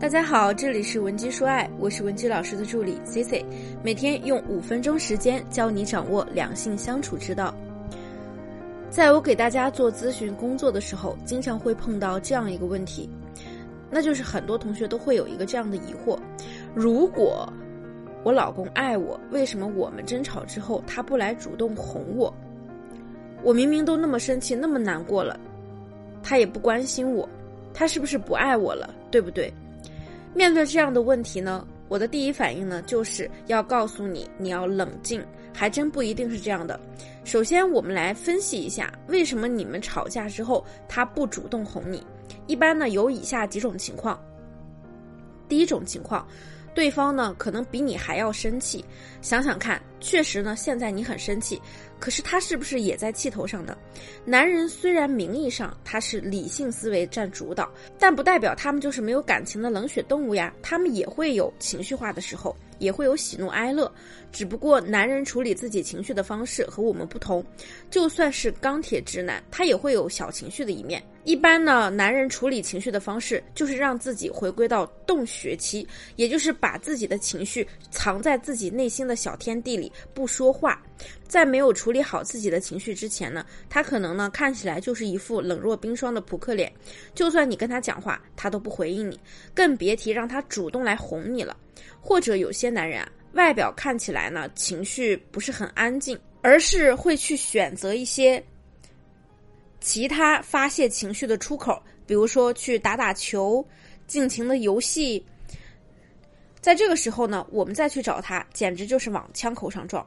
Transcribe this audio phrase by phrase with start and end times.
[0.00, 3.44] 大家好，这里是文姬说爱，我是文姬老师的助理 C C，
[3.82, 7.52] 每天用五分钟时间教你掌握两性相处之道。
[8.88, 13.10] 在我给大家做咨询工作的时候，经常会碰到这样一个问题，
[13.90, 16.16] 那就是很多同学都会有一个这样的疑惑：
[16.76, 17.52] 如果
[18.22, 22.32] 我老公爱我，为什么我们争吵之后他不来主动哄我？
[23.42, 25.38] 我明明都那么生气，那么难过了，
[26.22, 27.28] 他也不关心我，
[27.74, 28.94] 他是不是不爱我了？
[29.10, 29.52] 对不对？
[30.38, 35.20] 面对这样的问题呢，我的第一反应呢，就是要告诉你，你要冷静，
[35.52, 36.78] 还真不一定是这样的。
[37.24, 42.06] 首先，我们来分析一下，为什么你们吵架之后他不主动哄你？
[42.46, 44.16] 一般呢，有以下几种情况。
[45.48, 46.24] 第一种情况。
[46.72, 48.84] 对方呢，可能比你还要生气。
[49.20, 51.60] 想想看，确实呢，现在你很生气，
[51.98, 53.76] 可是他是不是也在气头上的？
[54.24, 60.54] 男人虽然名义上他是理性思维占主导，但不代表他们就是没有感情的冷血动物呀。
[60.62, 63.90] 他们也会有情绪化的时候，也会有喜怒哀乐。
[64.30, 67.44] 只不过男人处理自己情绪的方式和我们不同，
[67.90, 71.02] 就算是钢铁直男，他也会有小情绪的一面。
[71.24, 75.86] 一般呢，男人处理情绪的方式就是让自己回归到洞穴期，
[76.16, 80.80] 也就是把自己的情绪藏在自己内心的小天地里不说话。
[81.26, 86.70] 在没有处处理好自己的情绪之前呢，他可能呢看起来就是一副冷若冰霜的扑克脸，
[87.14, 89.18] 就算你跟他讲话，他都不回应你，
[89.54, 91.56] 更别提让他主动来哄你了。
[91.98, 98.42] 或者有些男人啊，外表看起来呢情绪不是很安静，而是会去选择一些。
[99.80, 103.66] 其他发泄情绪的出口，比如说去打打球、
[104.06, 105.24] 尽情的游戏，
[106.60, 110.06] 在这个时候呢，我们再去找他，简直就是往枪口上撞。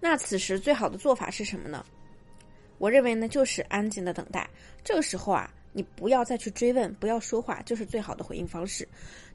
[0.00, 1.84] 那此时最好的做法是什么呢？
[2.78, 4.48] 我认为呢，就是安静的等待。
[4.82, 8.86] 这个时候啊，你不要再去追问，不要说话，就是最好的回应方式。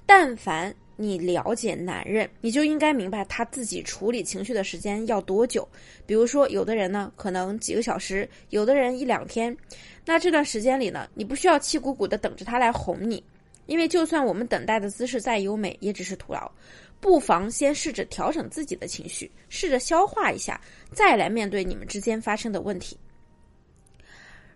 [0.06, 5.68] 但凡你了解男人，你就应该明白他自己处理情绪的时间要多久。
[6.06, 9.56] 比如说，有的人呢可能几个小时，有的人一两天。
[10.06, 13.24] 那这段时间里呢，你不需要气鼓鼓的等着他来哄你，
[13.66, 16.50] 因为就算我们等待的姿势再优美，也只是徒劳。
[17.00, 20.60] 不妨先试着调整自己的情绪，试着消化一下，
[20.92, 22.98] 再来面对你们之间发生的问题。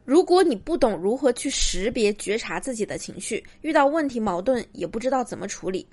[0.04, 5.88] 如果你不懂如何去识别、觉察自己的情绪，遇到问题、矛盾也不知道怎么处理，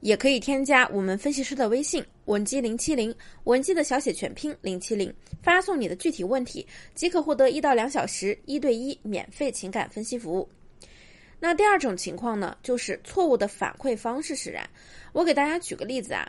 [0.00, 3.12] 也可以添加我们分析师的微信文姬零七零，
[3.44, 6.64] 文姬的小写全拼零七零，发送你的具体问题，
[6.94, 10.46] 即可获得一到两小时一对一免费情感分析服务。
[11.44, 14.64] 那第二种情况呢，就是错误的反馈方式使然。
[15.12, 16.24] 我给大家举个例子啊。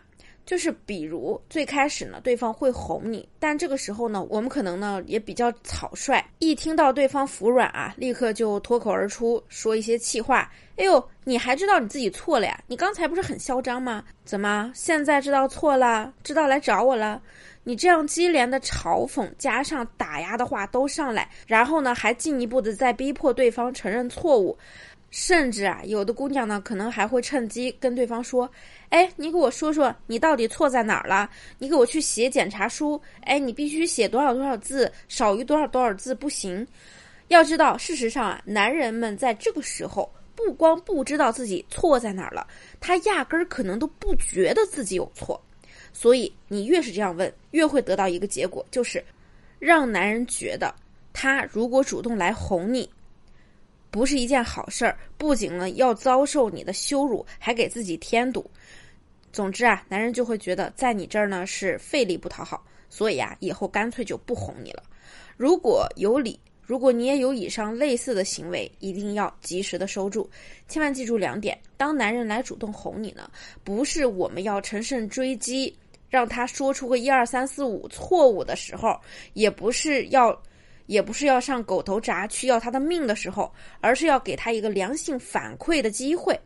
[0.45, 10.51] 就是比如最开始呢，对方会哄你，但这个时候呢，我们可能呢也比较草率，一听到对方服软啊，立刻就脱口而出说一些气话。
[10.75, 12.61] 哎呦，你还知道你自己错了呀？
[12.67, 14.03] 你刚才不是很嚣张吗？
[14.25, 17.21] 怎么现在知道错了，知道来找我了？
[17.63, 24.57] 你这样接连的嘲讽加上打压的话都上来，然后呢还进一步的在逼迫对方承认错误。
[25.15, 28.49] 甚至啊，有的姑娘呢，可能还会趁机跟对方说
[28.89, 31.29] ：“哎，你给我说说，你到底错在哪儿了？
[31.59, 32.99] 你给我去写检查书。
[33.21, 36.65] 哎，你必须写多少多少字，少于多少多少字不行。
[37.27, 42.47] 要知道，事实上啊，男人们在这个时候不光不知道自己错在哪儿了，
[42.79, 45.39] 他压根儿可能都不觉得自己有错。
[45.93, 49.05] 所以，你越是这样问，越会得到一个结果，就是
[49.59, 50.73] 让男人觉得
[51.13, 52.89] 他如果主动来哄你。”
[53.93, 58.43] 不是一件好事儿，不仅呢要遭受你的羞辱，还给自己添堵。
[59.31, 64.81] 总之啊，男人就会觉得在你这儿呢是费力不讨好，所以啊，以后干脆就不哄你了。
[65.37, 70.27] 如果有理，如果你也有以上类似的行为，一定要及时的收住。
[70.67, 73.29] 千万记住两点：当男人来主动哄你呢，
[73.63, 75.71] 不是我们要乘胜追击，
[76.09, 78.99] 让他说出个一二三四五错误的时候，
[79.33, 80.35] 也不是要。
[80.85, 83.51] 也不是要上狗头铡去要他的命的时候，
[83.81, 86.39] 而是要给他一个良性反馈的机会。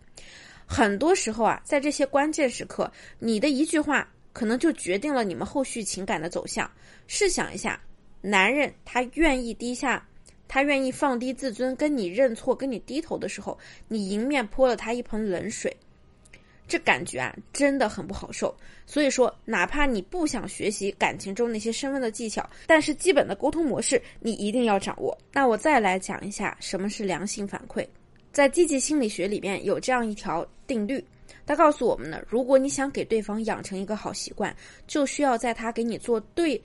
[0.65, 6.69] 很多时候啊，在这些关键时刻，你的一句话可能就决定了你们后续情感的走向。
[7.07, 7.81] 试想一下，
[8.21, 10.05] 男人他愿意低下，
[10.47, 13.57] 他愿意放低自尊跟你认错、跟你低头的时候，
[13.87, 15.75] 你迎面泼了他一盆冷水。
[16.67, 18.55] 这感觉啊，真的很不好受。
[18.85, 25.17] 所以说，哪怕你不想学习感情中那些升温的技巧，但是基本的沟通模式你一定要掌握。
[25.31, 27.87] 那我再来讲一下什么是良性反馈。
[28.31, 31.03] 在积极心理学里面有这样一条定律，
[31.45, 34.55] 它告诉我们呢，如果你想给对方养成一个好习惯，
[34.85, 36.61] 就需要在他给你做对，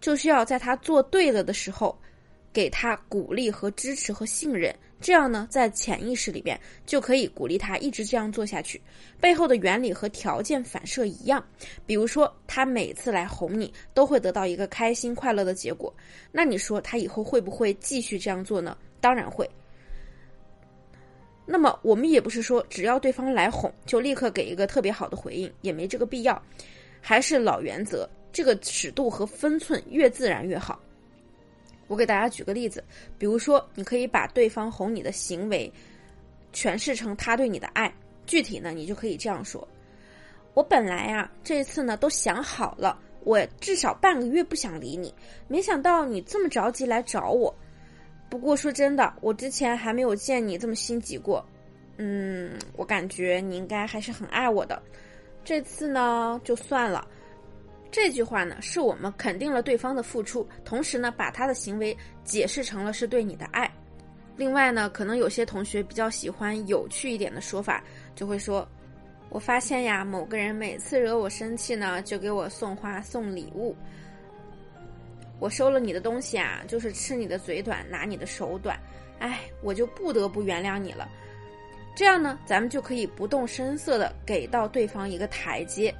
[0.00, 1.98] 就需要在他做对了的时候，
[2.52, 8.80] 给他鼓励和支持和信任，这样呢，在潜意识里边就可以鼓励他一直这样做下去。
[9.20, 11.44] 背后的原理和条件反射一样，
[11.84, 15.94] 比如说他每次来哄你，都会得到一个开心快乐的结果。
[16.32, 18.76] 那你说他以后会不会继续这样做呢？
[19.00, 19.48] 当然会。
[21.44, 26.42] 那么我们也不是说只要对方来哄就立刻给一个特别好的回应，也没这个必要。
[27.00, 30.80] 还是老原则，这个尺度和分寸越自然越好。
[31.88, 32.82] 我给大家举个例子，
[33.18, 35.72] 比如说，你可以把对方哄你的行为
[36.52, 37.92] 诠释成他对你的爱。
[38.26, 39.66] 具体呢，你就可以这样说：
[40.54, 45.14] 我本来啊，这次呢都想好了，我至少半个月不想理你，
[45.46, 47.54] 没想到你这么着急来找我。
[48.28, 51.46] 不过说真的，我之前还没有见你这么心急过。
[51.98, 54.82] 嗯，我感觉你应该还是很爱我的。
[55.44, 57.06] 这次呢，就算了。
[57.96, 63.72] 这句话呢，是我们肯定了对方的付出，同时呢，把他的行为解释成了是对你的爱。
[64.36, 67.82] 另外呢，可能有些同学比较喜欢有趣一点的说法，
[68.14, 68.68] 就会说
[69.32, 73.74] ：“我发现呀，某个人每次惹我生气呢，就给我送花送礼物。
[75.38, 78.78] 我收了你的东西啊，就是吃你的嘴短，拿你的手短。
[79.20, 81.08] 哎，我就不得不原谅你了。
[81.94, 85.90] 这样呢，咱们就可以不动声色的给到对方一个台阶。”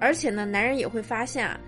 [0.00, 1.58] 而且呢，男人也会发现啊，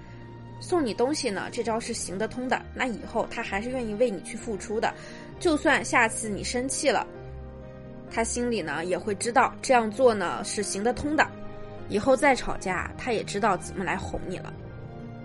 [0.60, 2.60] 送你东西呢，这招是行得通的。
[2.74, 4.92] 那以后他还是愿意为你去付出的。
[5.38, 7.06] 就算下次你生气了，
[8.10, 11.26] 他心里呢也会知道这样做呢是行得通的。
[11.88, 14.52] 以后再吵架，他也知道怎么来哄你了。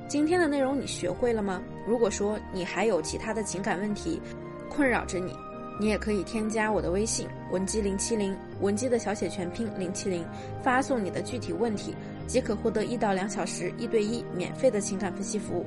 [0.07, 1.61] 今天的内容你学会了吗？
[1.87, 4.21] 如果说你还有其他的情感问题
[4.69, 5.35] 困扰着你，
[5.79, 10.25] 你也可以添加我的微信文姬零七零，文姬的小写全拼零七零，
[10.63, 11.95] 发送你的具体问题。
[12.27, 15.65] 即可获得一到两小时一对一免费的情感分析服务。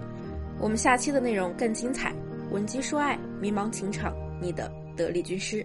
[0.58, 2.12] 我们下期的内容更精彩，
[2.50, 5.64] 文姬说爱，迷茫情场，你的得力军师。